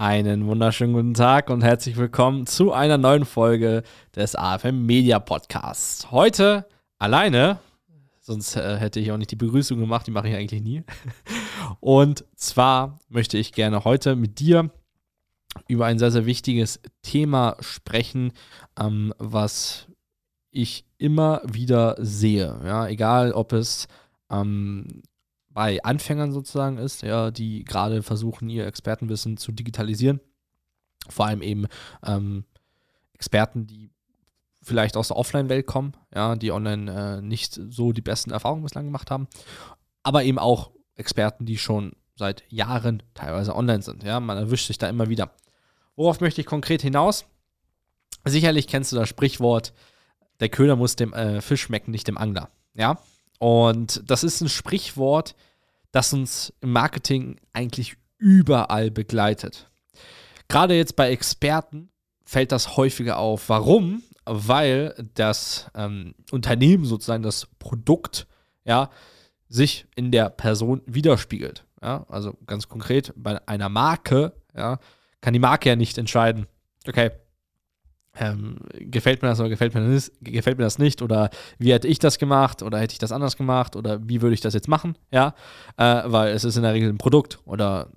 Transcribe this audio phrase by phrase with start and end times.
[0.00, 3.82] Einen wunderschönen guten Tag und herzlich willkommen zu einer neuen Folge
[4.14, 6.12] des AFM Media Podcasts.
[6.12, 6.68] Heute
[7.00, 7.58] alleine,
[8.20, 10.84] sonst äh, hätte ich auch nicht die Begrüßung gemacht, die mache ich eigentlich nie.
[11.80, 14.70] Und zwar möchte ich gerne heute mit dir
[15.66, 18.30] über ein sehr, sehr wichtiges Thema sprechen,
[18.78, 19.88] ähm, was
[20.52, 22.60] ich immer wieder sehe.
[22.64, 23.88] Ja, egal ob es
[24.30, 25.02] ähm,
[25.58, 30.20] bei Anfängern sozusagen ist, ja, die gerade versuchen, ihr Expertenwissen zu digitalisieren.
[31.08, 31.66] Vor allem eben
[32.06, 32.44] ähm,
[33.12, 33.90] Experten, die
[34.62, 38.84] vielleicht aus der Offline-Welt kommen, ja, die online äh, nicht so die besten Erfahrungen bislang
[38.84, 39.26] gemacht haben,
[40.04, 44.04] aber eben auch Experten, die schon seit Jahren teilweise online sind.
[44.04, 45.32] Ja, man erwischt sich da immer wieder.
[45.96, 47.26] Worauf möchte ich konkret hinaus?
[48.24, 49.72] Sicherlich kennst du das Sprichwort,
[50.38, 52.48] der Köder muss dem äh, Fisch schmecken, nicht dem Angler.
[52.74, 53.00] Ja,
[53.40, 55.34] und das ist ein Sprichwort,
[55.92, 59.70] das uns im Marketing eigentlich überall begleitet.
[60.48, 61.90] Gerade jetzt bei Experten
[62.24, 63.48] fällt das häufiger auf.
[63.48, 64.02] Warum?
[64.24, 68.26] Weil das ähm, Unternehmen sozusagen das Produkt
[68.64, 68.90] ja,
[69.48, 71.64] sich in der Person widerspiegelt.
[71.82, 72.04] Ja?
[72.08, 74.78] Also ganz konkret bei einer Marke ja,
[75.20, 76.46] kann die Marke ja nicht entscheiden,
[76.86, 77.10] okay,
[78.18, 81.88] ähm, gefällt mir das oder gefällt mir das, gefällt mir das nicht oder wie hätte
[81.88, 84.68] ich das gemacht oder hätte ich das anders gemacht oder wie würde ich das jetzt
[84.68, 85.34] machen, ja,
[85.76, 87.88] äh, weil es ist in der Regel ein Produkt oder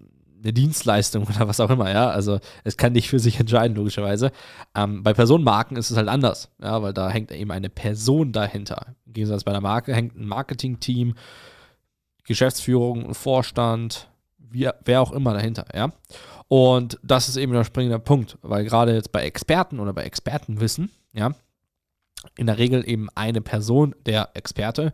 [0.43, 4.31] eine Dienstleistung oder was auch immer, ja, also es kann nicht für sich entscheiden, logischerweise.
[4.75, 8.95] Ähm, bei Personenmarken ist es halt anders, ja, weil da hängt eben eine Person dahinter.
[9.05, 11.15] Im Gegensatz bei einer Marke hängt ein Marketing-Team,
[12.23, 14.10] Geschäftsführung, Vorstand,
[14.51, 15.91] wie, wer auch immer dahinter, ja.
[16.47, 20.91] Und das ist eben der springende Punkt, weil gerade jetzt bei Experten oder bei Expertenwissen,
[21.13, 21.31] ja,
[22.35, 24.93] in der Regel eben eine Person, der Experte,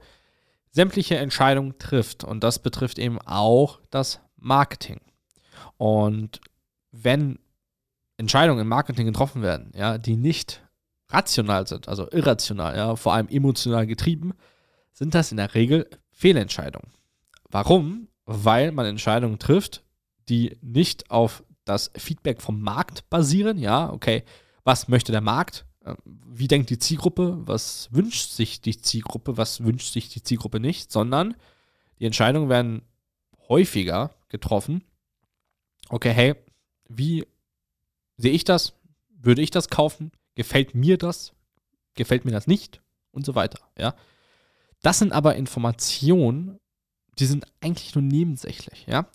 [0.72, 2.23] sämtliche Entscheidungen trifft.
[2.23, 5.02] Und das betrifft eben auch das Marketing.
[5.77, 6.39] Und
[6.92, 7.39] wenn
[8.17, 10.61] Entscheidungen im Marketing getroffen werden, ja, die nicht
[11.10, 14.33] rational sind, also irrational, ja, vor allem emotional getrieben,
[14.92, 16.92] sind das in der Regel Fehlentscheidungen.
[17.49, 18.08] Warum?
[18.27, 19.83] Weil man Entscheidungen trifft,
[20.30, 23.58] die nicht auf das Feedback vom Markt basieren.
[23.58, 24.23] Ja, okay,
[24.64, 25.65] was möchte der Markt?
[25.86, 27.37] Ähm, wie denkt die Zielgruppe?
[27.45, 29.37] Was wünscht sich die Zielgruppe?
[29.37, 30.92] Was wünscht sich die Zielgruppe nicht?
[30.92, 31.36] Sondern
[31.99, 32.82] die Entscheidungen werden
[33.48, 34.83] häufiger getroffen.
[35.89, 36.36] Okay, hey,
[36.89, 37.26] wie
[38.17, 38.73] sehe ich das?
[39.10, 40.11] Würde ich das kaufen?
[40.36, 41.32] Gefällt mir das?
[41.95, 42.82] Gefällt mir das nicht?
[43.11, 43.60] Und so weiter.
[43.77, 43.95] Ja.
[44.82, 46.60] Das sind aber Informationen,
[47.20, 48.86] die sind eigentlich nur nebensächlich.
[48.88, 49.08] Ja.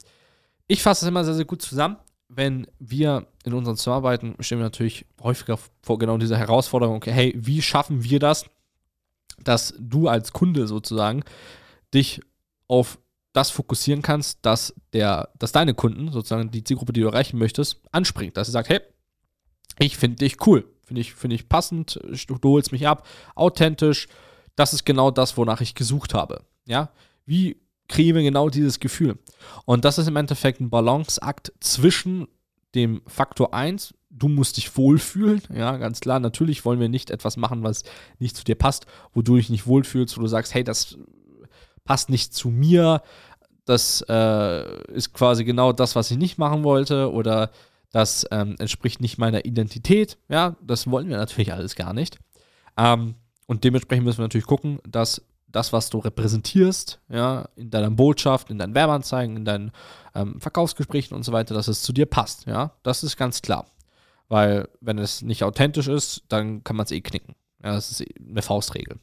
[0.66, 1.96] Ich fasse es immer sehr, sehr gut zusammen
[2.34, 7.34] wenn wir in unseren Zusammenarbeiten stehen wir natürlich häufiger vor genau dieser Herausforderung, okay, hey,
[7.36, 8.46] wie schaffen wir das,
[9.42, 11.24] dass du als Kunde sozusagen
[11.92, 12.20] dich
[12.68, 12.98] auf
[13.32, 17.80] das fokussieren kannst, dass der, dass deine Kunden, sozusagen die Zielgruppe, die du erreichen möchtest,
[17.90, 18.36] anspringt.
[18.36, 18.80] Dass sie sagt, hey,
[19.78, 21.98] ich finde dich cool, finde ich, find ich passend,
[22.28, 24.08] du, du holst mich ab, authentisch,
[24.54, 26.44] das ist genau das, wonach ich gesucht habe.
[26.66, 26.90] Ja,
[27.24, 29.18] wie kriegen wir genau dieses Gefühl.
[29.64, 32.28] Und das ist im Endeffekt ein Balanceakt zwischen
[32.74, 37.36] dem Faktor 1, du musst dich wohlfühlen, ja, ganz klar, natürlich wollen wir nicht etwas
[37.36, 37.82] machen, was
[38.18, 40.98] nicht zu dir passt, wo du dich nicht wohlfühlst, wo du sagst, hey, das
[41.84, 43.02] passt nicht zu mir,
[43.64, 47.50] das äh, ist quasi genau das, was ich nicht machen wollte oder
[47.90, 52.18] das ähm, entspricht nicht meiner Identität, ja, das wollen wir natürlich alles gar nicht.
[52.76, 53.16] Ähm,
[53.46, 55.22] und dementsprechend müssen wir natürlich gucken, dass
[55.52, 59.72] das, was du repräsentierst, ja, in deiner Botschaft, in deinen Werbeanzeigen, in deinen
[60.14, 62.72] ähm, Verkaufsgesprächen und so weiter, dass es zu dir passt, ja.
[62.82, 63.66] Das ist ganz klar.
[64.28, 67.34] Weil, wenn es nicht authentisch ist, dann kann man es eh knicken.
[67.62, 68.98] Ja, das ist eine Faustregel.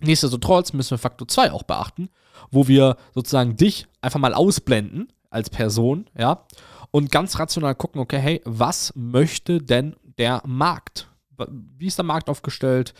[0.00, 2.08] Nichtsdestotrotz müssen wir Faktor 2 auch beachten,
[2.50, 6.46] wo wir sozusagen dich einfach mal ausblenden als Person, ja,
[6.90, 11.08] und ganz rational gucken, okay, hey, was möchte denn der Markt?
[11.48, 12.94] Wie ist der Markt aufgestellt?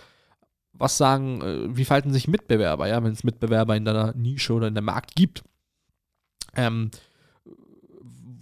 [0.81, 4.69] Was sagen, äh, wie verhalten sich Mitbewerber, ja, wenn es Mitbewerber in deiner Nische oder
[4.69, 5.45] in der Markt gibt.
[6.57, 6.91] Ähm,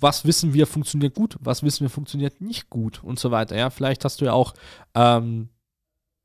[0.00, 3.56] was wissen wir funktioniert gut, was wissen wir funktioniert nicht gut und so weiter.
[3.56, 4.54] Ja, vielleicht hast du ja auch
[4.94, 5.48] ähm,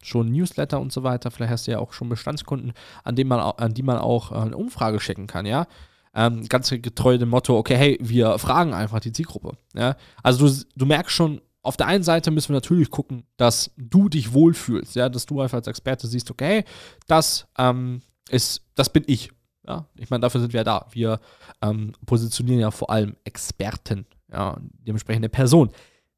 [0.04, 2.74] schon Newsletter und so weiter, vielleicht hast du ja auch schon Bestandskunden,
[3.04, 5.68] an, dem man, an die man auch äh, eine Umfrage schicken kann, ja.
[6.16, 9.58] Ähm, ganz getreu dem Motto, okay, hey, wir fragen einfach die Zielgruppe.
[9.74, 9.96] Ja?
[10.22, 14.10] Also du, du merkst schon, auf der einen Seite müssen wir natürlich gucken, dass du
[14.10, 16.66] dich wohlfühlst, ja, dass du einfach als Experte siehst, okay,
[17.08, 19.32] das ähm, ist, das bin ich.
[19.66, 20.88] Ja, ich meine, dafür sind wir ja da.
[20.92, 21.22] Wir
[21.62, 25.72] ähm, positionieren ja vor allem Experten, ja, dementsprechende Person.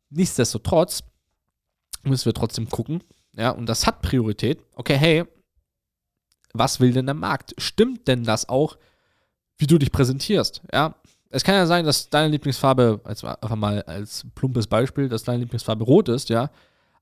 [0.09, 1.03] Nichtsdestotrotz
[2.03, 3.03] müssen wir trotzdem gucken,
[3.35, 4.63] ja, und das hat Priorität.
[4.73, 5.25] Okay, hey,
[6.53, 7.53] was will denn der Markt?
[7.59, 8.77] Stimmt denn das auch,
[9.57, 10.63] wie du dich präsentierst?
[10.73, 10.95] Ja,
[11.29, 15.39] es kann ja sein, dass deine Lieblingsfarbe, als einfach mal als plumpes Beispiel, dass deine
[15.39, 16.49] Lieblingsfarbe rot ist, ja,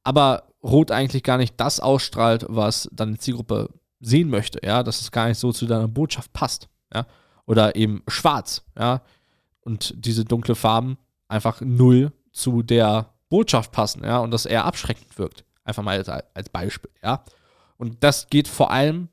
[0.04, 5.12] aber rot eigentlich gar nicht das ausstrahlt, was deine Zielgruppe sehen möchte, ja, dass es
[5.12, 7.06] gar nicht so zu deiner Botschaft passt, ja,
[7.46, 9.02] oder eben schwarz, ja,
[9.62, 10.98] und diese dunkle Farben
[11.28, 15.46] einfach null zu der Botschaft passen, ja, und das eher abschreckend wirkt.
[15.64, 17.24] Einfach mal als, als Beispiel, ja.
[17.78, 19.08] Und das geht vor allem,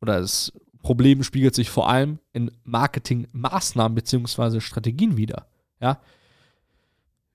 [0.00, 0.52] oder das
[0.84, 4.60] Problem spiegelt sich vor allem in Marketingmaßnahmen bzw.
[4.60, 5.46] Strategien wieder,
[5.80, 5.98] ja.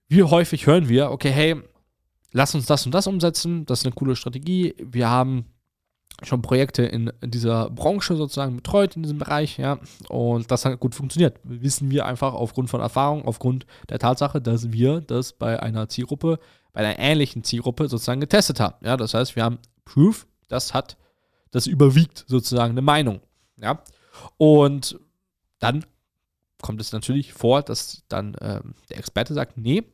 [0.08, 1.56] Wie häufig hören wir, okay, hey,
[2.32, 5.46] lass uns das und das umsetzen, das ist eine coole Strategie, wir haben
[6.22, 10.94] schon Projekte in dieser Branche sozusagen betreut, in diesem Bereich, ja, und das hat gut
[10.94, 11.40] funktioniert.
[11.42, 16.38] Wissen wir einfach aufgrund von Erfahrung, aufgrund der Tatsache, dass wir das bei einer Zielgruppe,
[16.72, 18.76] bei einer ähnlichen Zielgruppe sozusagen getestet haben.
[18.84, 20.96] Ja, das heißt, wir haben Proof, das hat,
[21.50, 23.20] das überwiegt sozusagen eine Meinung.
[23.62, 23.82] Ja,
[24.36, 24.98] und
[25.58, 25.84] dann
[26.62, 29.84] kommt es natürlich vor, dass dann ähm, der Experte sagt, nee,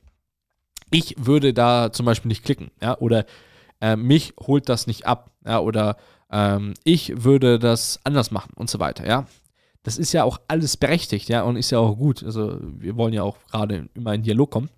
[0.90, 3.26] ich würde da zum Beispiel nicht klicken, ja, oder
[3.80, 5.96] äh, mich holt das nicht ab, ja, oder
[6.30, 9.26] ähm, ich würde das anders machen und so weiter, ja.
[9.82, 12.24] Das ist ja auch alles berechtigt, ja, und ist ja auch gut.
[12.24, 14.68] Also wir wollen ja auch gerade immer in Dialog kommen.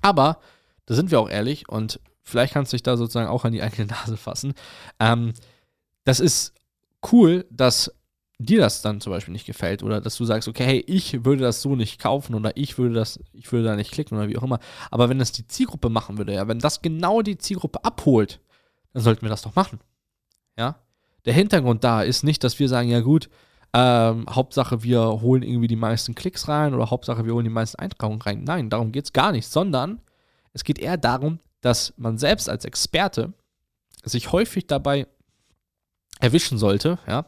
[0.00, 0.38] Aber,
[0.86, 3.60] da sind wir auch ehrlich und vielleicht kannst du dich da sozusagen auch an die
[3.60, 4.54] eigene Nase fassen.
[4.98, 5.34] Ähm,
[6.04, 6.54] das ist
[7.12, 7.92] cool, dass
[8.38, 11.42] dir das dann zum Beispiel nicht gefällt oder dass du sagst, okay, hey, ich würde
[11.42, 14.36] das so nicht kaufen oder ich würde das, ich würde da nicht klicken oder wie
[14.36, 14.58] auch immer.
[14.90, 18.40] Aber wenn das die Zielgruppe machen würde, ja, wenn das genau die Zielgruppe abholt,
[18.92, 19.80] dann sollten wir das doch machen.
[20.58, 20.80] Ja.
[21.24, 23.30] Der Hintergrund da ist nicht, dass wir sagen, ja gut,
[23.72, 27.78] ähm, Hauptsache wir holen irgendwie die meisten Klicks rein oder Hauptsache wir holen die meisten
[27.78, 28.44] Eintragungen rein.
[28.44, 30.00] Nein, darum geht es gar nicht, sondern
[30.52, 33.32] es geht eher darum, dass man selbst als Experte
[34.04, 35.06] sich häufig dabei
[36.20, 37.26] erwischen sollte, ja,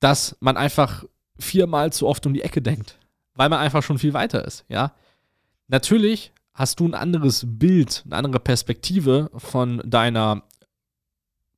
[0.00, 1.04] dass man einfach
[1.38, 2.98] viermal zu oft um die Ecke denkt,
[3.34, 4.92] weil man einfach schon viel weiter ist, ja.
[5.68, 10.42] Natürlich hast du ein anderes Bild, eine andere Perspektive von deiner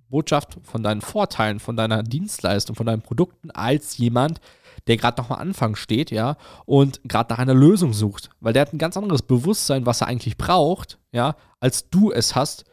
[0.09, 4.41] Botschaft, von deinen Vorteilen, von deiner Dienstleistung, von deinen Produkten als jemand,
[4.87, 8.63] der gerade noch am Anfang steht, ja, und gerade nach einer Lösung sucht, weil der
[8.63, 12.65] hat ein ganz anderes Bewusstsein, was er eigentlich braucht, ja, als du es hast,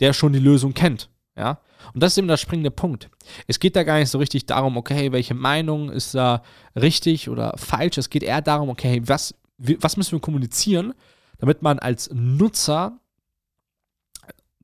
[0.00, 1.60] der schon die Lösung kennt, ja.
[1.92, 3.10] Und das ist eben der springende Punkt.
[3.46, 6.42] Es geht da gar nicht so richtig darum, okay, welche Meinung ist da
[6.76, 7.98] richtig oder falsch.
[7.98, 10.94] Es geht eher darum, okay, was, was müssen wir kommunizieren,
[11.38, 12.98] damit man als Nutzer,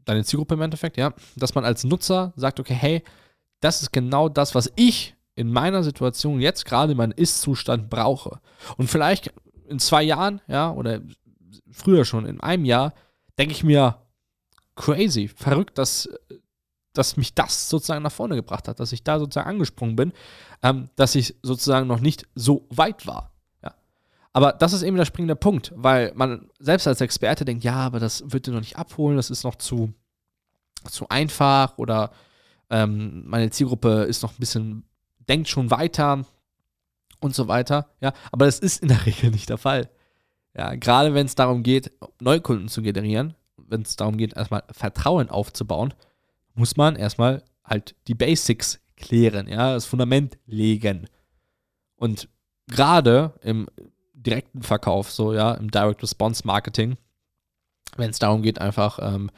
[0.04, 3.02] deine Zielgruppe im Endeffekt, ja, dass man als Nutzer sagt, okay, hey,
[3.60, 8.40] das ist genau das, was ich in meiner Situation jetzt gerade in meinem Ist-Zustand brauche.
[8.76, 9.32] Und vielleicht
[9.68, 11.00] in zwei Jahren, ja, oder
[11.70, 12.94] früher schon, in einem Jahr,
[13.38, 14.00] denke ich mir,
[14.76, 16.08] crazy, verrückt, dass
[16.96, 20.12] dass mich das sozusagen nach vorne gebracht hat, dass ich da sozusagen angesprungen bin,
[20.62, 23.32] ähm, dass ich sozusagen noch nicht so weit war.
[23.62, 23.74] Ja.
[24.32, 28.00] Aber das ist eben der springende Punkt, weil man selbst als Experte denkt, ja, aber
[28.00, 29.92] das wird dir noch nicht abholen, das ist noch zu,
[30.90, 32.10] zu einfach oder
[32.70, 34.84] ähm, meine Zielgruppe ist noch ein bisschen,
[35.28, 36.24] denkt schon weiter
[37.20, 37.90] und so weiter.
[38.00, 39.90] Ja, aber das ist in der Regel nicht der Fall.
[40.56, 45.28] Ja, gerade wenn es darum geht, Neukunden zu generieren, wenn es darum geht, erstmal Vertrauen
[45.28, 45.92] aufzubauen,
[46.56, 51.08] muss man erstmal halt die Basics klären, ja, das Fundament legen.
[51.96, 52.28] Und
[52.66, 53.68] gerade im
[54.14, 56.96] direkten Verkauf, so ja, im Direct Response Marketing,
[57.96, 59.30] wenn es darum geht, einfach ähm,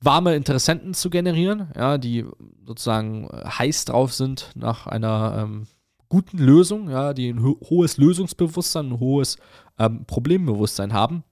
[0.00, 2.26] warme Interessenten zu generieren, ja, die
[2.66, 5.66] sozusagen heiß drauf sind nach einer ähm,
[6.08, 9.36] guten Lösung, ja, die ein ho hohes Lösungsbewusstsein, ein hohes
[9.78, 11.24] ähm, Problembewusstsein haben.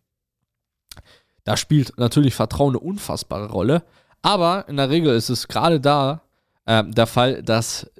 [1.44, 3.84] Da spielt natürlich Vertrauen eine unfassbare Rolle.
[4.22, 6.22] Aber in der Regel ist es gerade da
[6.64, 7.90] äh, der Fall, dass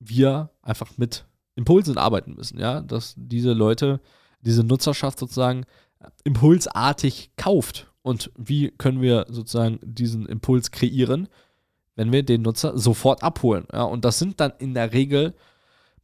[0.00, 4.00] wir einfach mit Impulsen arbeiten müssen, ja, dass diese Leute,
[4.40, 5.64] diese Nutzerschaft sozusagen
[6.24, 7.90] impulsartig kauft.
[8.02, 11.28] Und wie können wir sozusagen diesen Impuls kreieren,
[11.96, 13.66] wenn wir den Nutzer sofort abholen?
[13.72, 15.34] Ja, und das sind dann in der Regel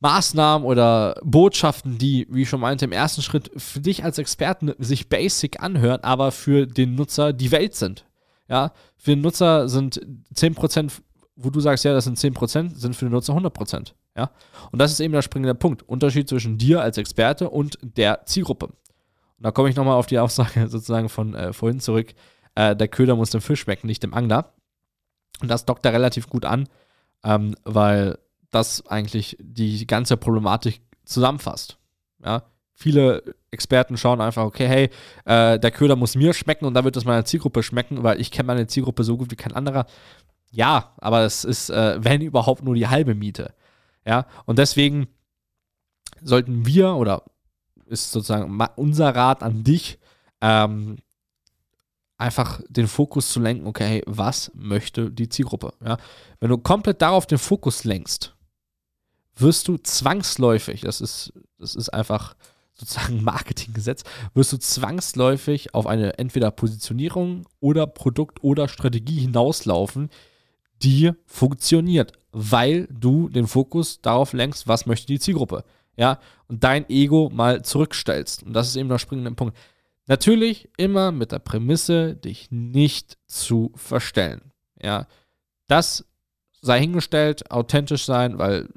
[0.01, 4.73] Maßnahmen oder Botschaften, die, wie ich schon meinte, im ersten Schritt für dich als Experten
[4.79, 8.07] sich basic anhören, aber für den Nutzer die Welt sind.
[8.51, 10.05] Ja, für den Nutzer sind
[10.35, 11.01] 10%,
[11.37, 13.93] wo du sagst, ja, das sind 10%, sind für den Nutzer 100%.
[14.17, 14.33] Ja,
[14.73, 15.85] und das ist eben der springende Punkt.
[15.85, 18.67] Unterschied zwischen dir als Experte und der Zielgruppe.
[18.67, 22.13] Und da komme ich nochmal auf die Aussage sozusagen von äh, vorhin zurück.
[22.57, 24.53] Äh, der Köder muss dem Fisch schmecken, nicht dem Angler.
[25.41, 26.69] Und das dockt da relativ gut an,
[27.25, 28.19] ähm, weil
[28.51, 31.79] das eigentlich die ganze Problematik zusammenfasst.
[32.23, 32.43] Ja,
[32.73, 34.91] viele Experten schauen einfach, okay, hey,
[35.25, 38.31] äh, der Köder muss mir schmecken und dann wird es meiner Zielgruppe schmecken, weil ich
[38.31, 39.87] kenne meine Zielgruppe so gut wie kein anderer.
[40.51, 43.55] Ja, aber es ist, äh, wenn überhaupt, nur die halbe Miete.
[44.05, 45.09] Ja, und deswegen
[46.23, 47.25] sollten wir oder
[47.87, 49.99] ist sozusagen unser Rat an dich,
[50.41, 50.99] ähm,
[52.21, 55.73] einfach den Fokus zu lenken, okay, was möchte die Zielgruppe?
[55.85, 55.97] Ja?
[56.39, 58.35] Wenn du komplett darauf den Fokus lenkst,
[59.37, 62.37] wirst du zwangsläufig, das ist, das ist einfach
[62.81, 70.11] sozusagen Marketinggesetz, wirst du zwangsläufig auf eine entweder Positionierung oder Produkt oder Strategie hinauslaufen,
[70.83, 75.65] die funktioniert, weil du den Fokus darauf lenkst, was möchte die Zielgruppe.
[75.97, 76.19] Ja,
[76.49, 78.45] und dein Ego mal zurückstellst.
[78.45, 79.57] Und das ist eben der springende Punkt.
[80.07, 84.41] Natürlich immer mit der Prämisse, dich nicht zu verstellen.
[84.83, 85.07] Ja,
[85.69, 86.07] das
[86.63, 88.69] sei hingestellt, authentisch sein, weil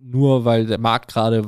[0.00, 1.44] nur weil der Markt gerade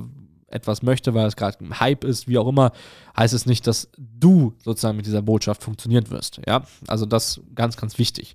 [0.48, 2.72] etwas möchte, weil es gerade ein Hype ist, wie auch immer,
[3.16, 6.40] heißt es nicht, dass du sozusagen mit dieser Botschaft funktionieren wirst.
[6.46, 8.34] Ja, also das ganz, ganz wichtig.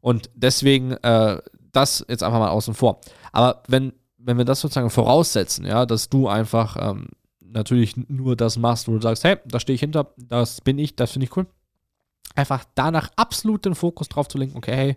[0.00, 1.40] Und deswegen äh,
[1.72, 3.00] das jetzt einfach mal außen vor.
[3.32, 7.08] Aber wenn, wenn wir das sozusagen voraussetzen, ja, dass du einfach ähm,
[7.40, 10.96] natürlich nur das machst, wo du sagst, hey, da stehe ich hinter, das bin ich,
[10.96, 11.46] das finde ich cool.
[12.34, 14.96] Einfach danach absolut den Fokus drauf zu lenken, okay, hey,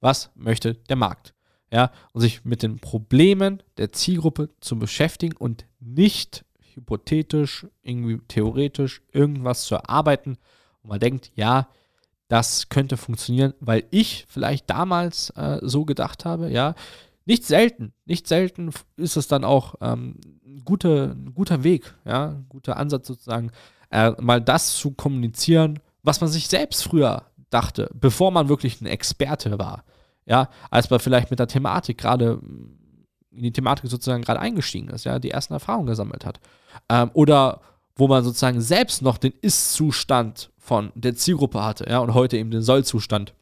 [0.00, 1.34] was möchte der Markt?
[1.70, 6.44] ja, und sich mit den Problemen der Zielgruppe zu beschäftigen und nicht
[6.74, 10.38] hypothetisch, irgendwie theoretisch irgendwas zu erarbeiten,
[10.82, 11.68] wo man denkt, ja,
[12.28, 16.74] das könnte funktionieren, weil ich vielleicht damals äh, so gedacht habe, ja.
[17.24, 20.14] Nicht selten, nicht selten ist es dann auch ähm,
[20.46, 23.50] ein, guter, ein guter Weg, ja, ein guter Ansatz sozusagen,
[23.90, 28.86] äh, mal das zu kommunizieren, was man sich selbst früher dachte, bevor man wirklich ein
[28.86, 29.84] Experte war
[30.28, 32.38] ja, als man vielleicht mit der Thematik gerade
[33.30, 36.40] in die Thematik sozusagen gerade eingestiegen ist, ja, die ersten Erfahrungen gesammelt hat.
[36.88, 37.60] Ähm, oder
[37.96, 42.50] wo man sozusagen selbst noch den Ist-Zustand von der Zielgruppe hatte, ja, und heute eben
[42.50, 43.34] den Soll-Zustand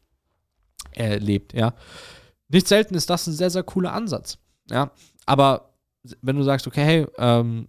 [0.91, 1.73] erlebt, ja.
[2.49, 4.37] Nicht selten ist das ein sehr, sehr cooler Ansatz,
[4.69, 4.91] ja.
[5.25, 5.73] Aber
[6.21, 7.67] wenn du sagst, okay, hey, ähm,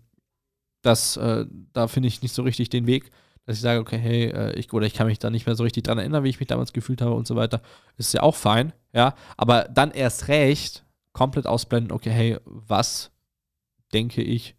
[0.83, 3.11] das, äh, da finde ich nicht so richtig den Weg,
[3.45, 5.65] dass ich sage, okay, hey, äh, ich, oder ich kann mich da nicht mehr so
[5.65, 7.63] richtig dran erinnern, wie ich mich damals gefühlt habe und so weiter,
[7.97, 13.11] ist ja auch fein, ja, aber dann erst recht komplett ausblenden, okay, hey, was
[13.93, 14.57] denke ich,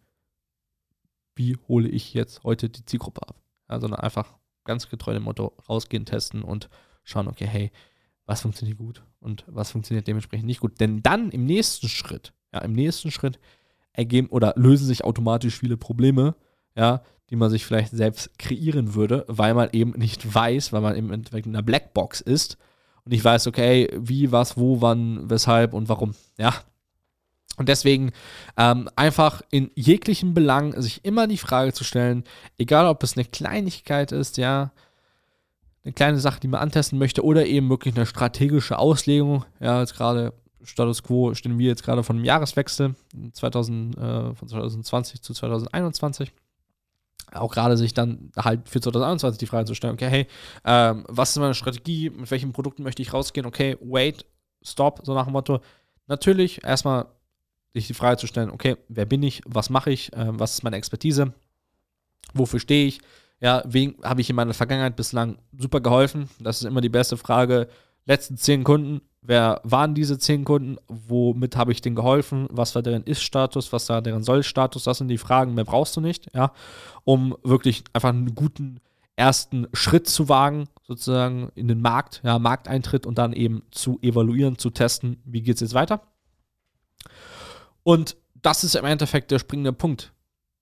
[1.34, 3.40] wie hole ich jetzt heute die Zielgruppe ab?
[3.68, 6.68] Ja, sondern einfach ganz getreu dem Motto rausgehen, testen und
[7.04, 7.70] schauen, okay, hey,
[8.26, 10.80] was funktioniert gut und was funktioniert dementsprechend nicht gut.
[10.80, 13.40] Denn dann im nächsten Schritt, ja, im nächsten Schritt
[13.92, 16.36] ergeben oder lösen sich automatisch viele Probleme,
[16.76, 20.96] ja, die man sich vielleicht selbst kreieren würde, weil man eben nicht weiß, weil man
[21.10, 22.58] Endeffekt in einer Blackbox ist
[23.04, 26.14] und ich weiß, okay, wie, was, wo, wann, weshalb und warum.
[26.38, 26.54] Ja.
[27.56, 28.12] Und deswegen
[28.56, 32.24] ähm, einfach in jeglichen Belangen sich immer die Frage zu stellen,
[32.56, 34.72] egal ob es eine Kleinigkeit ist, ja,
[35.84, 39.44] eine kleine Sache, die man antesten möchte, oder eben wirklich eine strategische Auslegung.
[39.60, 42.94] Ja, jetzt gerade Status Quo stehen wir jetzt gerade von einem Jahreswechsel
[43.32, 46.32] 2000, äh, von 2020 zu 2021
[47.32, 50.26] auch gerade sich dann halt für 2021 die Frage zu stellen, okay, hey,
[50.64, 54.24] ähm, was ist meine Strategie, mit welchen Produkten möchte ich rausgehen, okay, wait,
[54.62, 55.60] stop, so nach dem Motto.
[56.06, 57.06] Natürlich erstmal
[57.72, 60.64] sich die Frage zu stellen, okay, wer bin ich, was mache ich, äh, was ist
[60.64, 61.32] meine Expertise,
[62.34, 63.00] wofür stehe ich,
[63.40, 67.16] ja, wem habe ich in meiner Vergangenheit bislang super geholfen, das ist immer die beste
[67.16, 67.68] Frage,
[68.06, 72.82] letzten zehn Kunden, wer waren diese zehn Kunden, womit habe ich denen geholfen, was war
[72.82, 76.52] deren Ist-Status, was war deren Soll-Status, das sind die Fragen, mehr brauchst du nicht, ja,
[77.04, 78.80] um wirklich einfach einen guten
[79.16, 84.56] ersten Schritt zu wagen, sozusagen in den Markt, ja, Markteintritt und dann eben zu evaluieren,
[84.56, 86.00] zu testen, wie geht es jetzt weiter.
[87.82, 90.12] Und das ist im Endeffekt der springende Punkt,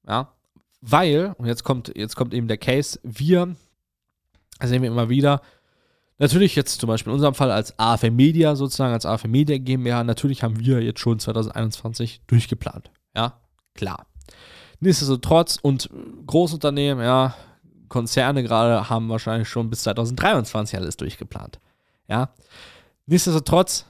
[0.07, 0.33] ja,
[0.80, 3.54] weil, und jetzt kommt, jetzt kommt eben der Case, wir,
[4.62, 5.40] sehen wir immer wieder,
[6.18, 10.02] Natürlich jetzt zum Beispiel in unserem Fall als AFM Media sozusagen, als AFM Media GmbH,
[10.02, 12.90] natürlich haben wir jetzt schon 2021 durchgeplant.
[13.14, 13.40] Ja,
[13.75, 14.06] klar.
[14.80, 15.88] Nichtsdestotrotz und
[16.26, 17.34] Großunternehmen, ja,
[17.88, 21.60] Konzerne gerade haben wahrscheinlich schon bis 2023 alles durchgeplant.
[22.08, 22.30] Ja.
[23.06, 23.87] Nichtsdestotrotz,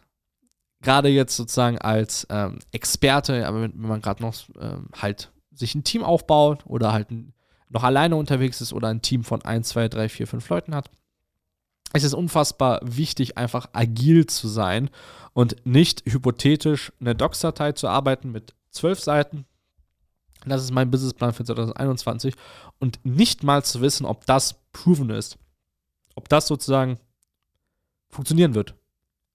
[0.83, 5.83] gerade jetzt sozusagen als ähm, Experte, aber wenn, man gerade noch ähm, halt sich ein
[5.83, 7.09] Team aufbaut oder halt
[7.71, 10.91] noch alleine unterwegs ist oder ein Team von 1, 2, 3, 4, 5 Leuten hat,
[11.93, 14.91] es ist unfassbar wichtig, einfach agil zu sein
[15.33, 19.47] und nicht hypothetisch eine Docs-Datei zu arbeiten mit zwölf Seiten.
[20.47, 22.35] Das ist mein Businessplan für 2021
[22.79, 25.39] und nicht mal zu wissen, ob das proven ist.
[26.15, 26.99] Ob das sozusagen
[28.11, 28.75] funktionieren wird.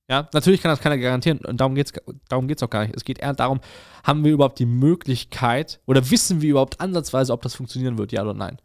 [0.09, 2.95] Ja, natürlich kann das keiner garantieren und darum geht es darum geht's auch gar nicht.
[2.95, 3.61] Es geht eher darum,
[4.03, 8.21] haben wir überhaupt die Möglichkeit oder wissen wir überhaupt ansatzweise, ob das funktionieren wird, ja
[8.21, 8.59] oder nein.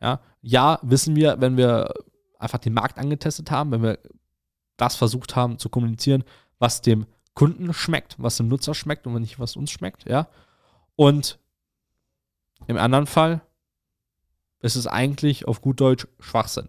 [0.00, 1.92] Ja, ja wissen wir, wenn wir
[2.44, 3.98] einfach den Markt angetestet haben, wenn wir
[4.76, 6.24] das versucht haben zu kommunizieren,
[6.58, 10.28] was dem Kunden schmeckt, was dem Nutzer schmeckt und nicht was uns schmeckt, ja.
[10.96, 11.38] Und
[12.66, 13.40] Im anderen Fall
[14.60, 16.68] ist es eigentlich auf gut Deutsch Schwachsinn.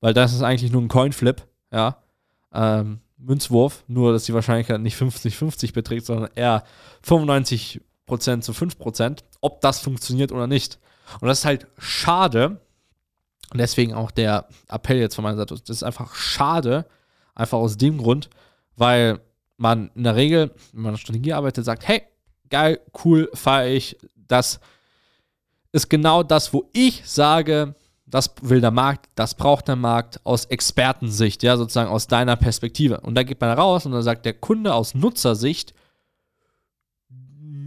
[0.00, 1.96] Weil das ist eigentlich nur ein Coinflip, ja.
[2.52, 6.64] Ähm, Münzwurf, nur dass die Wahrscheinlichkeit nicht 50-50 beträgt, sondern eher
[7.06, 7.80] 95%
[8.40, 10.78] zu 5%, ob das funktioniert oder nicht.
[11.20, 12.60] Und das ist halt schade.
[13.52, 15.54] Und deswegen auch der Appell jetzt von meiner Seite.
[15.54, 16.86] Das ist einfach schade,
[17.34, 18.30] einfach aus dem Grund,
[18.76, 19.20] weil
[19.58, 22.02] man in der Regel, wenn man eine Strategie arbeitet, sagt, hey,
[22.48, 23.98] geil, cool, feiere ich.
[24.16, 24.58] Das
[25.70, 27.74] ist genau das, wo ich sage,
[28.06, 33.00] das will der Markt, das braucht der Markt aus Expertensicht, ja, sozusagen aus deiner Perspektive.
[33.00, 35.74] Und da geht man raus und dann sagt der Kunde aus Nutzersicht,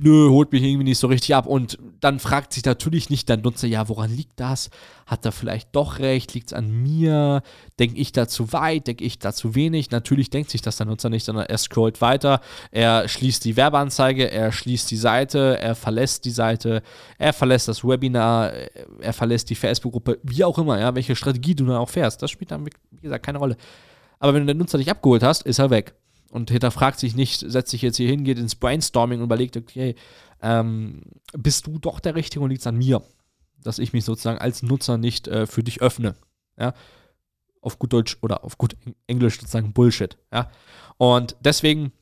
[0.06, 1.48] nö, holt mich irgendwie nicht so richtig ab.
[1.48, 4.70] Und dann fragt sich natürlich nicht der Nutzer, ja, woran liegt das?
[5.08, 6.34] Hat er vielleicht doch recht?
[6.36, 7.42] Liegt es an mir?
[7.80, 8.86] Denke ich da zu weit?
[8.86, 9.90] Denke ich da zu wenig?
[9.90, 12.40] Natürlich denkt sich das der Nutzer nicht, sondern er scrollt weiter,
[12.72, 16.84] er schließt die Werbeanzeige, er schließt die Seite, er verlässt die Seite,
[17.18, 18.54] er verlässt das Webinar,
[19.00, 22.22] er verlässt die Facebook-Gruppe, wie auch immer, ja, welche Strategie du dann auch fährst.
[22.22, 23.58] Das spielt dann, wie gesagt, keine Rolle.
[24.20, 25.96] Aber wenn du den Nutzer nicht abgeholt hast, ist er weg
[26.36, 29.96] und hinterfragt sich nicht, setzt sich jetzt hier hin, geht ins Brainstorming und überlegt, okay,
[30.42, 31.02] ähm,
[31.32, 33.02] bist du doch der Richtige und liegt es an mir,
[33.64, 36.16] dass ich mich sozusagen als Nutzer nicht äh, für dich öffne.
[36.60, 36.74] Ja?
[37.62, 38.76] Auf gut Deutsch oder auf gut
[39.08, 40.18] Englisch sozusagen Bullshit.
[40.34, 40.52] Ja?
[40.98, 41.94] Und deswegen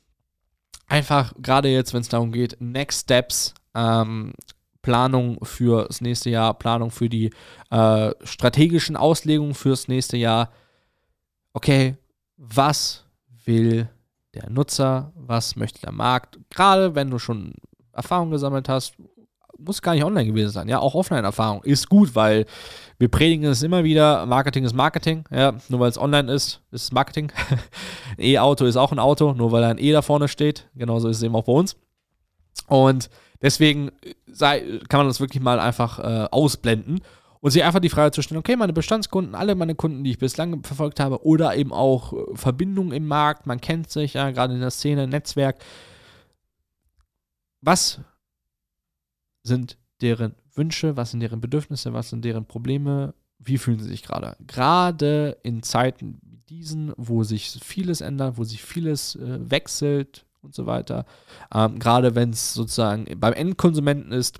[0.87, 4.33] einfach gerade jetzt, wenn es darum geht, Next Steps, ähm,
[4.81, 7.29] Planung das nächste Jahr, Planung für die
[7.69, 10.51] äh, strategischen Auslegungen fürs nächste Jahr.
[11.53, 11.97] Okay,
[12.35, 13.05] was
[13.45, 13.87] will
[14.33, 16.39] der Nutzer, was möchte der Markt.
[16.49, 17.53] Gerade wenn du schon
[17.91, 18.95] Erfahrung gesammelt hast,
[19.57, 20.67] muss gar nicht online gewesen sein.
[20.67, 22.45] Ja, auch Offline-Erfahrung ist gut, weil
[22.97, 25.25] wir predigen es immer wieder, Marketing ist Marketing.
[25.31, 27.31] Ja, nur weil es online ist, ist es Marketing.
[28.17, 30.69] E-Auto ist auch ein Auto, nur weil ein E da vorne steht.
[30.75, 31.75] Genauso ist es eben auch bei uns.
[32.67, 33.09] Und
[33.41, 33.91] deswegen
[34.27, 37.01] sei, kann man das wirklich mal einfach äh, ausblenden
[37.43, 40.17] und sich einfach die Frage zu stellen, okay, meine Bestandskunden, alle meine Kunden, die ich
[40.17, 44.53] bislang verfolgt habe, oder eben auch äh, Verbindungen im Markt, man kennt sich ja gerade
[44.53, 45.61] in der Szene, Netzwerk.
[47.59, 47.99] Was
[49.43, 54.03] sind deren Wünsche, was sind deren Bedürfnisse, was sind deren Probleme, wie fühlen sie sich
[54.03, 54.37] gerade?
[54.47, 60.55] Gerade in Zeiten wie diesen, wo sich vieles ändert, wo sich vieles äh, wechselt und
[60.55, 61.05] so weiter.
[61.53, 64.39] Ähm, gerade wenn es sozusagen beim Endkonsumenten ist,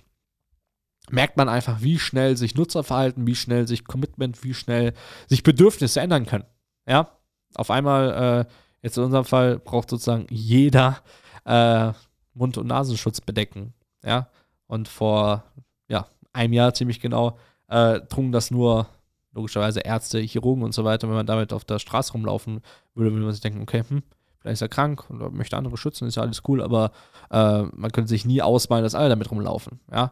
[1.09, 4.93] merkt man einfach, wie schnell sich Nutzerverhalten, wie schnell sich Commitment, wie schnell
[5.27, 6.45] sich Bedürfnisse ändern können.
[6.87, 7.09] Ja,
[7.55, 10.99] auf einmal, äh, jetzt in unserem Fall, braucht sozusagen jeder
[11.45, 11.91] äh,
[12.33, 13.73] Mund- und Nasenschutz bedecken.
[14.03, 14.27] Ja,
[14.67, 15.43] und vor
[15.87, 17.37] ja, einem Jahr ziemlich genau
[17.67, 18.87] äh, trugen das nur
[19.33, 21.07] logischerweise Ärzte, Chirurgen und so weiter.
[21.07, 22.61] Wenn man damit auf der Straße rumlaufen
[22.93, 24.03] würde, würde man sich denken, okay, hm,
[24.39, 26.91] vielleicht ist er krank und möchte andere schützen, ist ja alles cool, aber
[27.31, 29.79] äh, man könnte sich nie ausmalen, dass alle damit rumlaufen.
[29.91, 30.11] Ja,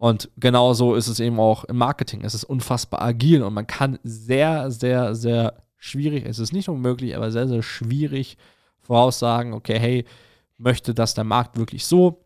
[0.00, 2.24] und genauso ist es eben auch im Marketing.
[2.24, 7.14] Es ist unfassbar agil und man kann sehr, sehr, sehr schwierig, es ist nicht unmöglich,
[7.14, 8.38] aber sehr, sehr schwierig
[8.80, 10.06] voraussagen, okay, hey,
[10.56, 12.24] möchte das der Markt wirklich so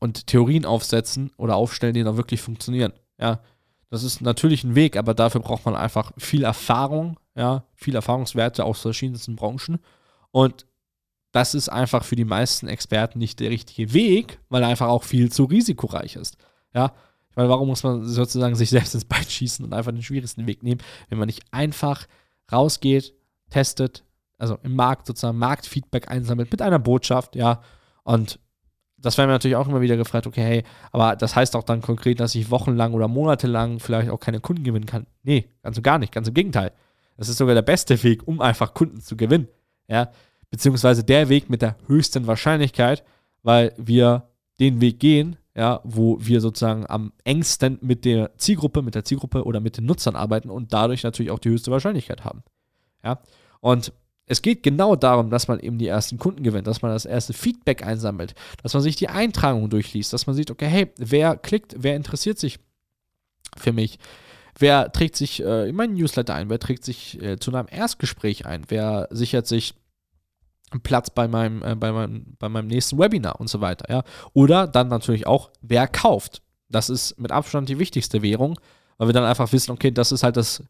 [0.00, 2.92] und Theorien aufsetzen oder aufstellen, die dann wirklich funktionieren.
[3.18, 3.40] Ja,
[3.88, 8.66] das ist natürlich ein Weg, aber dafür braucht man einfach viel Erfahrung, ja, viel Erfahrungswerte
[8.66, 9.78] aus verschiedensten Branchen
[10.30, 10.66] und
[11.32, 15.04] das ist einfach für die meisten Experten nicht der richtige Weg, weil er einfach auch
[15.04, 16.36] viel zu risikoreich ist.
[16.74, 16.92] Ja,
[17.34, 20.62] weil warum muss man sozusagen sich selbst ins Bein schießen und einfach den schwierigsten Weg
[20.62, 22.06] nehmen, wenn man nicht einfach
[22.50, 23.14] rausgeht,
[23.50, 24.04] testet,
[24.38, 27.62] also im Markt sozusagen Marktfeedback einsammelt mit einer Botschaft, ja,
[28.02, 28.38] und
[28.96, 31.80] das werden wir natürlich auch immer wieder gefragt, okay, hey, aber das heißt auch dann
[31.80, 35.06] konkret, dass ich wochenlang oder monatelang vielleicht auch keine Kunden gewinnen kann.
[35.22, 36.72] Nee, ganz und gar nicht, ganz im Gegenteil.
[37.16, 39.48] Das ist sogar der beste Weg, um einfach Kunden zu gewinnen,
[39.88, 40.10] ja,
[40.50, 43.04] beziehungsweise der Weg mit der höchsten Wahrscheinlichkeit,
[43.42, 44.28] weil wir
[44.58, 49.44] den Weg gehen, ja, wo wir sozusagen am engsten mit der Zielgruppe, mit der Zielgruppe
[49.44, 52.42] oder mit den Nutzern arbeiten und dadurch natürlich auch die höchste Wahrscheinlichkeit haben.
[53.04, 53.20] Ja,
[53.60, 53.92] und
[54.24, 57.34] es geht genau darum, dass man eben die ersten Kunden gewinnt, dass man das erste
[57.34, 61.74] Feedback einsammelt, dass man sich die Eintragung durchliest, dass man sieht, okay, hey, wer klickt,
[61.76, 62.58] wer interessiert sich
[63.58, 63.98] für mich,
[64.58, 68.46] wer trägt sich äh, in meinen Newsletter ein, wer trägt sich äh, zu einem Erstgespräch
[68.46, 69.74] ein, wer sichert sich
[70.78, 73.92] Platz bei meinem, äh, bei, meinem, bei meinem nächsten Webinar und so weiter.
[73.92, 74.04] Ja?
[74.32, 76.42] Oder dann natürlich auch, wer kauft.
[76.68, 78.58] Das ist mit Abstand die wichtigste Währung,
[78.98, 80.62] weil wir dann einfach wissen, okay, das ist halt das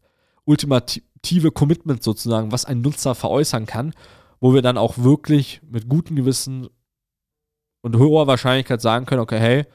[0.45, 3.93] ultimative Commitment sozusagen, was ein Nutzer veräußern kann,
[4.39, 6.67] wo wir dann auch wirklich mit gutem Gewissen
[7.81, 9.65] und hoher Wahrscheinlichkeit sagen können, okay, hey,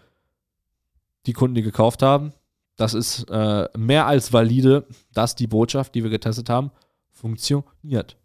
[1.26, 2.32] die Kunden, die gekauft haben,
[2.76, 6.70] das ist äh, mehr als valide, dass die Botschaft, die wir getestet haben,
[7.10, 8.16] funktioniert.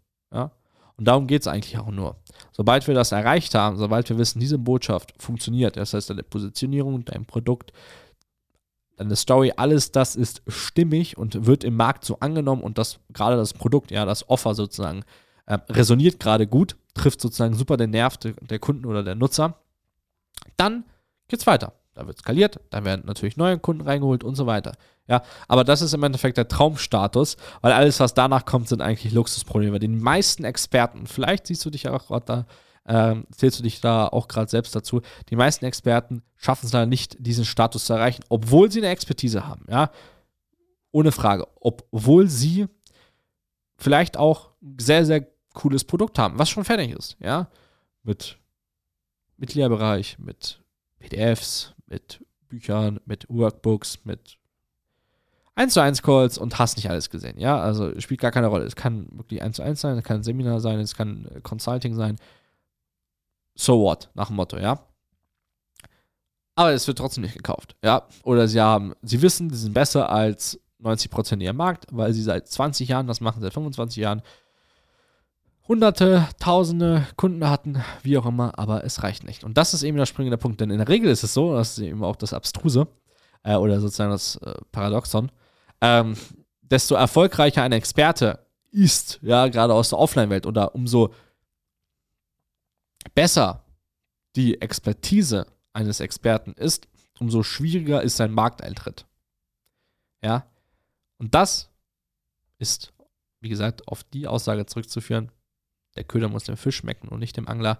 [0.96, 2.16] Und darum geht es eigentlich auch nur.
[2.52, 7.04] Sobald wir das erreicht haben, sobald wir wissen, diese Botschaft funktioniert, das heißt, deine Positionierung,
[7.04, 7.72] dein Produkt,
[8.96, 13.36] deine Story, alles das ist stimmig und wird im Markt so angenommen und das gerade
[13.36, 15.04] das Produkt, ja, das Offer sozusagen,
[15.46, 19.58] äh, resoniert gerade gut, trifft sozusagen super den Nerv der, der Kunden oder der Nutzer,
[20.56, 20.84] dann
[21.28, 21.72] geht's weiter.
[21.94, 24.72] Da wird skaliert, dann werden natürlich neue Kunden reingeholt und so weiter.
[25.08, 29.12] Ja, aber das ist im Endeffekt der Traumstatus, weil alles, was danach kommt, sind eigentlich
[29.12, 29.78] Luxusprobleme.
[29.78, 32.46] Den meisten Experten, vielleicht siehst du dich auch gerade da,
[32.86, 36.86] ähm, zählst du dich da auch gerade selbst dazu, die meisten Experten schaffen es leider
[36.86, 39.66] nicht, diesen Status zu erreichen, obwohl sie eine Expertise haben.
[39.68, 39.90] Ja,
[40.92, 41.46] ohne Frage.
[41.60, 42.66] Obwohl sie
[43.76, 47.16] vielleicht auch ein sehr, sehr cooles Produkt haben, was schon fertig ist.
[47.20, 47.48] Ja,
[48.02, 48.38] mit
[49.36, 50.62] Mitgliederbereich, mit
[50.98, 54.38] PDFs, mit Büchern, mit Workbooks, mit
[55.54, 57.38] 1 zu 1 Calls und hast nicht alles gesehen.
[57.38, 58.64] Ja, also spielt gar keine Rolle.
[58.64, 61.40] Es kann wirklich 1 zu 1 sein, es kann ein Seminar sein, es kann äh,
[61.42, 62.16] Consulting sein.
[63.54, 64.80] So what, nach dem Motto, ja.
[66.54, 68.06] Aber es wird trotzdem nicht gekauft, ja.
[68.24, 72.22] Oder sie haben, sie wissen, sie sind besser als 90% in ihrem Markt, weil sie
[72.22, 74.22] seit 20 Jahren das machen, seit 25 Jahren,
[75.68, 79.44] hunderte, tausende Kunden hatten, wie auch immer, aber es reicht nicht.
[79.44, 81.78] Und das ist eben der springende Punkt, denn in der Regel ist es so, das
[81.78, 82.88] ist eben auch das Abstruse
[83.42, 85.30] äh, oder sozusagen das äh, Paradoxon,
[85.80, 86.16] ähm,
[86.62, 91.12] desto erfolgreicher ein Experte ist, ja, gerade aus der Offline-Welt oder umso
[93.14, 93.64] besser
[94.34, 96.88] die Expertise eines Experten ist,
[97.20, 99.06] umso schwieriger ist sein Markteintritt.
[100.22, 100.46] Ja,
[101.18, 101.70] und das
[102.58, 102.92] ist,
[103.40, 105.30] wie gesagt, auf die Aussage zurückzuführen,
[105.96, 107.78] der Köder muss dem Fisch schmecken und nicht dem Angler.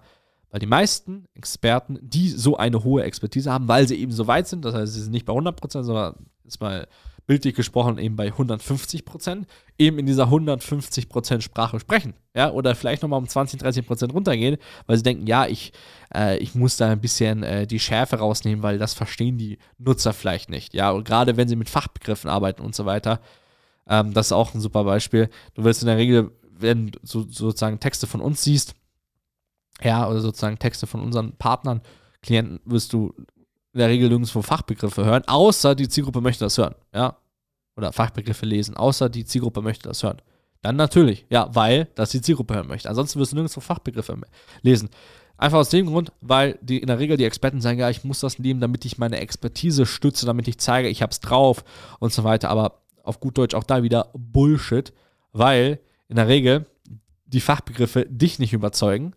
[0.49, 4.47] Weil die meisten Experten, die so eine hohe Expertise haben, weil sie eben so weit
[4.47, 6.87] sind, das heißt, sie sind nicht bei 100%, sondern ist mal
[7.25, 9.45] bildlich gesprochen eben bei 150%,
[9.77, 12.13] eben in dieser 150% Sprache sprechen.
[12.35, 15.71] Ja, oder vielleicht nochmal um 20, 30% runtergehen, weil sie denken, ja, ich,
[16.13, 20.13] äh, ich muss da ein bisschen äh, die Schärfe rausnehmen, weil das verstehen die Nutzer
[20.13, 20.73] vielleicht nicht.
[20.73, 23.21] Ja, und gerade wenn sie mit Fachbegriffen arbeiten und so weiter,
[23.87, 25.29] ähm, das ist auch ein super Beispiel.
[25.55, 28.75] Du wirst in der Regel wenn du so, sozusagen Texte von uns siehst,
[29.81, 31.81] ja, oder sozusagen Texte von unseren Partnern,
[32.21, 33.13] Klienten, wirst du
[33.73, 37.17] in der Regel nirgendwo Fachbegriffe hören, außer die Zielgruppe möchte das hören, ja.
[37.75, 40.21] Oder Fachbegriffe lesen, außer die Zielgruppe möchte das hören.
[40.61, 42.87] Dann natürlich, ja, weil das die Zielgruppe hören möchte.
[42.87, 44.15] Ansonsten wirst du nirgendwo Fachbegriffe
[44.61, 44.89] lesen.
[45.37, 48.21] Einfach aus dem Grund, weil die in der Regel die Experten sagen, ja, ich muss
[48.21, 51.65] das nehmen, damit ich meine Expertise stütze, damit ich zeige, ich hab's drauf
[51.99, 52.49] und so weiter.
[52.49, 54.93] Aber auf gut Deutsch auch da wieder Bullshit,
[55.33, 56.65] weil in der Regel
[57.25, 59.13] die Fachbegriffe dich nicht überzeugen,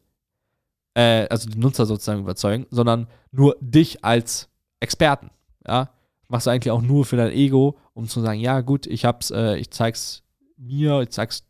[0.95, 4.49] äh, also die Nutzer sozusagen überzeugen, sondern nur dich als
[4.81, 5.31] Experten.
[5.67, 5.91] Ja,
[6.29, 9.31] machst du eigentlich auch nur für dein Ego, um zu sagen, ja gut, ich hab's,
[9.31, 10.23] äh, ich zeig's
[10.57, 11.45] mir, ich zeig's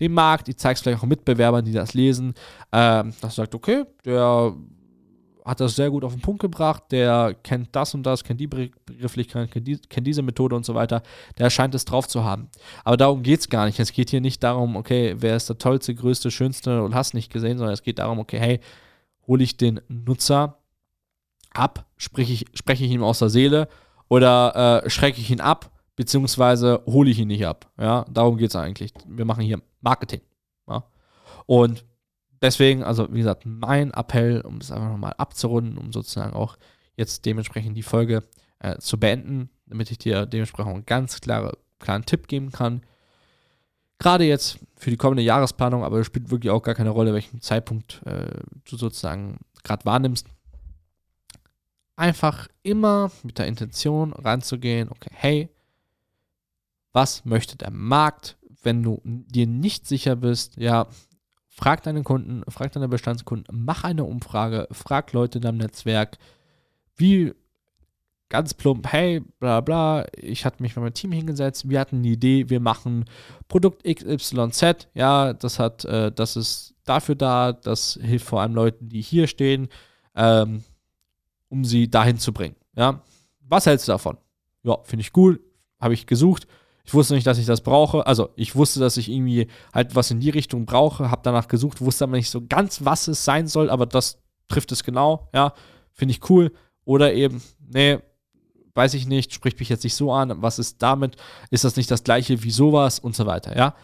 [0.00, 2.34] dem Markt, ich zeig's vielleicht auch Mitbewerbern, die das lesen,
[2.72, 4.54] ähm, dass du sagst, okay, der
[5.44, 8.46] hat das sehr gut auf den Punkt gebracht, der kennt das und das, kennt die
[8.46, 11.02] Begrifflichkeit, kennt, die, kennt diese Methode und so weiter,
[11.38, 12.48] der scheint es drauf zu haben.
[12.84, 13.80] Aber darum geht es gar nicht.
[13.80, 17.32] Es geht hier nicht darum, okay, wer ist der tollste, größte, schönste und hast nicht
[17.32, 18.60] gesehen, sondern es geht darum, okay, hey,
[19.26, 20.58] hole ich den Nutzer
[21.52, 23.68] ab, spreche ich, spreche ich ihm aus der Seele
[24.08, 27.70] oder äh, schrecke ich ihn ab, beziehungsweise hole ich ihn nicht ab.
[27.78, 28.92] Ja, darum geht es eigentlich.
[29.06, 30.20] Wir machen hier Marketing.
[30.68, 30.84] Ja?
[31.46, 31.84] Und
[32.42, 36.58] deswegen, also wie gesagt, mein Appell, um das einfach nochmal abzurunden, um sozusagen auch
[36.96, 38.24] jetzt dementsprechend die Folge
[38.58, 42.82] äh, zu beenden, damit ich dir dementsprechend einen ganz klare, klaren Tipp geben kann.
[43.98, 47.40] Gerade jetzt für die kommende Jahresplanung, aber es spielt wirklich auch gar keine Rolle, welchen
[47.40, 50.26] Zeitpunkt äh, du sozusagen gerade wahrnimmst.
[51.94, 55.48] Einfach immer mit der Intention ranzugehen, okay, hey,
[56.92, 58.36] was möchte der Markt?
[58.64, 60.88] Wenn du dir nicht sicher bist, ja,
[61.54, 66.16] Frag deinen Kunden, frag deine Bestandskunden, mach eine Umfrage, frag Leute in deinem Netzwerk,
[66.96, 67.34] wie
[68.30, 72.08] ganz plump, hey, bla bla, ich hatte mich mit meinem Team hingesetzt, wir hatten eine
[72.08, 73.04] Idee, wir machen
[73.48, 78.88] Produkt XYZ, ja, das hat, äh, das ist dafür da, das hilft vor allem Leuten,
[78.88, 79.68] die hier stehen,
[80.16, 80.64] ähm,
[81.50, 83.02] um sie dahin zu bringen, ja.
[83.42, 84.16] Was hältst du davon?
[84.62, 85.38] Ja, finde ich cool,
[85.78, 86.46] habe ich gesucht,
[86.84, 88.06] ich wusste nicht, dass ich das brauche.
[88.06, 91.80] Also ich wusste, dass ich irgendwie halt was in die Richtung brauche, habe danach gesucht,
[91.80, 94.18] wusste aber nicht so ganz, was es sein soll, aber das
[94.48, 95.54] trifft es genau, ja,
[95.92, 96.52] finde ich cool.
[96.84, 97.98] Oder eben, nee,
[98.74, 101.16] weiß ich nicht, spricht mich jetzt nicht so an, was ist damit,
[101.50, 103.74] ist das nicht das gleiche wie sowas und so weiter, ja.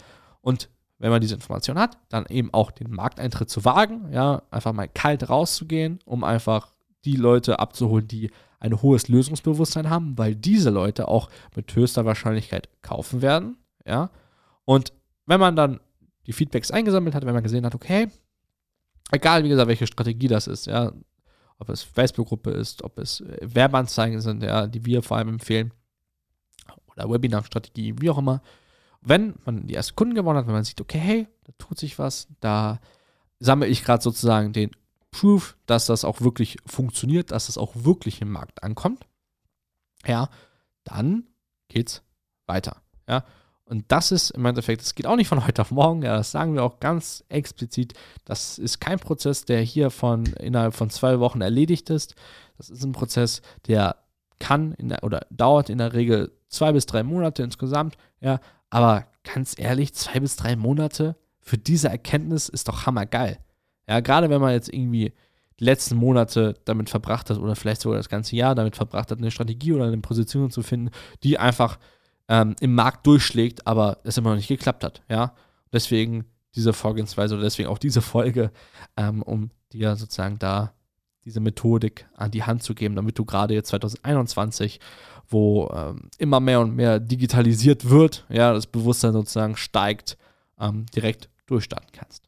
[0.41, 4.73] Und wenn man diese Information hat, dann eben auch den Markteintritt zu wagen, ja, einfach
[4.73, 6.73] mal kalt rauszugehen, um einfach
[7.05, 12.69] die Leute abzuholen, die ein hohes Lösungsbewusstsein haben, weil diese Leute auch mit höchster Wahrscheinlichkeit
[12.83, 13.57] kaufen werden.
[13.87, 14.11] Ja?
[14.65, 14.93] Und
[15.27, 15.81] wenn man dann
[16.27, 18.09] die Feedbacks eingesammelt hat, wenn man gesehen hat, okay,
[19.11, 20.93] egal wie gesagt, welche Strategie das ist, ja,
[21.59, 25.73] ob es Facebook-Gruppe ist, ob es äh, Werbeanzeigen sind, ja, die wir vor allem empfehlen,
[26.89, 28.43] oder Webinar-Strategie, wie auch immer.
[29.01, 31.99] Wenn man die ersten Kunden gewonnen hat, wenn man sieht, okay, hey, da tut sich
[31.99, 32.81] was, da
[33.39, 34.71] sammle ich gerade sozusagen den
[35.19, 39.07] Proof, dass das auch wirklich funktioniert, dass das auch wirklich im Markt ankommt,
[40.07, 40.29] ja,
[40.85, 41.25] dann
[41.69, 42.03] geht's
[42.47, 42.83] weiter.
[43.09, 43.25] Ja.
[43.65, 46.31] Und das ist im Endeffekt, es geht auch nicht von heute auf morgen, ja, das
[46.31, 47.95] sagen wir auch ganz explizit.
[48.25, 52.15] Das ist kein Prozess, der hier von innerhalb von zwei Wochen erledigt ist.
[52.57, 53.97] Das ist ein Prozess, der
[54.39, 58.41] kann der, oder dauert in der Regel zwei bis drei Monate insgesamt, ja.
[58.71, 63.39] Aber ganz ehrlich, zwei bis drei Monate für diese Erkenntnis ist doch hammergeil.
[63.89, 65.13] Ja, gerade wenn man jetzt irgendwie
[65.59, 69.19] die letzten Monate damit verbracht hat oder vielleicht sogar das ganze Jahr damit verbracht hat,
[69.19, 70.91] eine Strategie oder eine Position zu finden,
[71.23, 71.79] die einfach
[72.29, 75.03] ähm, im Markt durchschlägt, aber es immer noch nicht geklappt hat.
[75.09, 75.35] Ja,
[75.73, 78.53] deswegen diese Vorgehensweise oder deswegen auch diese Folge,
[78.97, 80.73] ähm, um dir sozusagen da
[81.25, 84.81] diese Methodik an die Hand zu geben, damit du gerade jetzt 2021,
[85.29, 90.17] wo ähm, immer mehr und mehr digitalisiert wird, ja, das Bewusstsein sozusagen steigt,
[90.59, 92.28] ähm, direkt durchstarten kannst.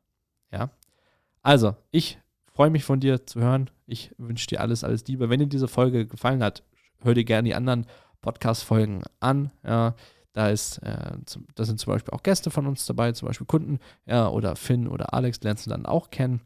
[1.42, 2.18] Also ich
[2.52, 3.70] freue mich von dir zu hören.
[3.86, 5.30] Ich wünsche dir alles, alles Liebe.
[5.30, 6.62] Wenn dir diese Folge gefallen hat,
[7.02, 7.86] hör dir gerne die anderen
[8.20, 9.50] Podcast-Folgen an.
[9.64, 9.94] Ja,
[10.32, 13.46] da, ist, äh, zum, da sind zum Beispiel auch Gäste von uns dabei, zum Beispiel
[13.46, 16.40] Kunden, ja, oder Finn oder Alex lernst du dann auch kennen.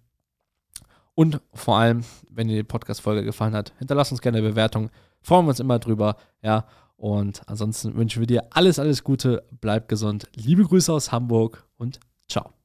[1.14, 4.90] Und vor allem, wenn dir die Podcast-Folge gefallen hat, hinterlass uns gerne eine Bewertung.
[5.20, 6.16] Freuen wir uns immer drüber.
[6.42, 9.44] Ja, und ansonsten wünschen wir dir alles, alles Gute.
[9.61, 10.28] Bleib gesund.
[10.35, 12.63] Liebe Grüße aus Hamburg und ciao.